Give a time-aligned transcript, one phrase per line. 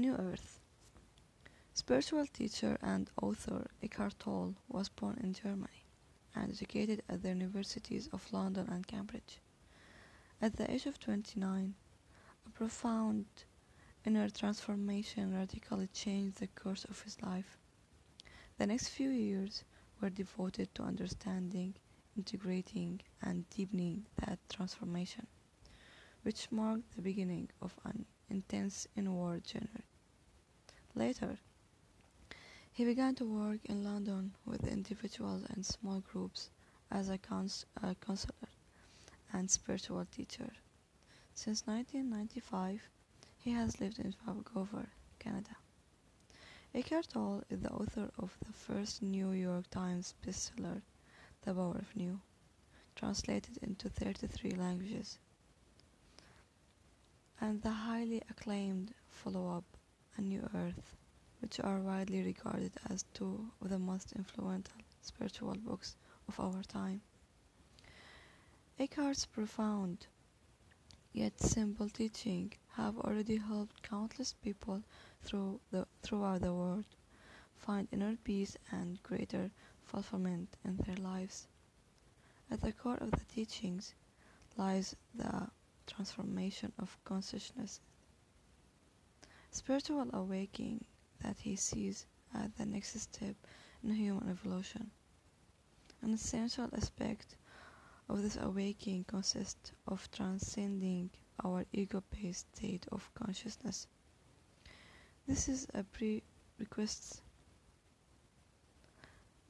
[0.00, 0.60] New Earth.
[1.74, 5.86] Spiritual teacher and author Eckhart Tolle was born in Germany
[6.36, 9.40] and educated at the universities of London and Cambridge.
[10.40, 11.74] At the age of 29,
[12.46, 13.26] a profound
[14.04, 17.58] inner transformation radically changed the course of his life.
[18.56, 19.64] The next few years
[20.00, 21.74] were devoted to understanding,
[22.16, 25.26] integrating, and deepening that transformation,
[26.22, 29.87] which marked the beginning of an intense inward journey.
[30.98, 31.38] Later,
[32.72, 36.50] he began to work in London with individuals and small groups
[36.90, 38.48] as a, cons- a counselor
[39.32, 40.50] and spiritual teacher.
[41.34, 42.88] Since 1995,
[43.38, 44.88] he has lived in Vancouver,
[45.20, 45.54] Canada.
[46.74, 50.82] Eckhart Tolle is the author of the first New York Times bestseller,
[51.42, 52.22] The Power of Now,
[52.96, 55.20] translated into 33 languages,
[57.40, 59.77] and the highly acclaimed follow-up,
[60.18, 60.96] A New Earth,
[61.40, 65.94] which are widely regarded as two of the most influential spiritual books
[66.26, 67.02] of our time.
[68.80, 70.08] Eckhart's profound
[71.12, 74.82] yet simple teaching have already helped countless people
[75.22, 76.84] through the, throughout the world
[77.56, 79.52] find inner peace and greater
[79.84, 81.46] fulfillment in their lives.
[82.50, 83.94] At the core of the teachings
[84.56, 85.48] lies the
[85.86, 87.80] transformation of consciousness,
[89.58, 90.84] spiritual awakening
[91.22, 93.34] that he sees as the next step
[93.82, 94.90] in human evolution.
[96.00, 97.36] An essential aspect
[98.08, 101.10] of this awakening consists of transcending
[101.44, 103.88] our ego-based state of consciousness.
[105.26, 107.20] This is a prerequisite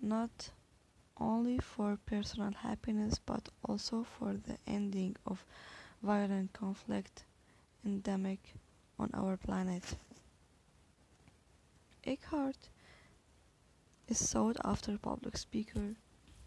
[0.00, 0.50] not
[1.20, 5.44] only for personal happiness but also for the ending of
[6.02, 7.24] violent conflict
[7.84, 8.54] endemic
[8.98, 9.96] on our planet.
[12.04, 12.70] Eckhart
[14.08, 15.94] is sought after public speaker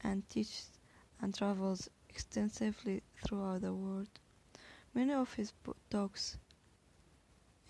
[0.02, 0.72] and teaches
[1.22, 4.10] and travels extensively throughout the world.
[4.94, 5.54] Many of his
[5.90, 6.38] talks,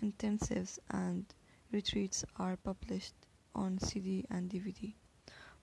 [0.02, 1.26] intensives, and
[1.70, 3.14] retreats are published
[3.54, 4.94] on CD and DVD.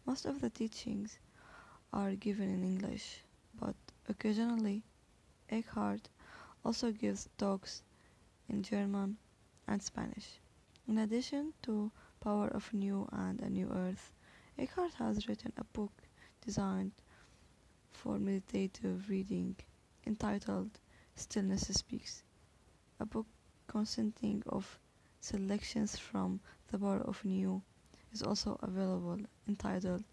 [0.06, 1.20] Most of the teachings
[1.92, 3.24] are given in English,
[3.60, 3.76] but
[4.08, 4.84] occasionally
[5.50, 6.08] Eckhart
[6.64, 7.84] also gives talks
[8.50, 9.18] in German
[9.68, 10.40] and Spanish.
[10.88, 14.12] In addition to Power of Now and A New Earth,
[14.58, 15.92] Eckhart has written a book
[16.46, 16.92] designed
[17.92, 19.56] for meditative reading
[20.06, 20.80] entitled
[21.16, 22.24] Stillness Speaks,
[23.00, 23.28] a book
[23.68, 24.80] consisting of
[25.22, 26.40] selections from
[26.72, 27.62] The Power of Now
[28.12, 30.04] is also available entitled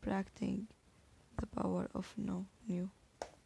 [0.00, 0.68] Practicing
[1.38, 2.90] the Power of No New.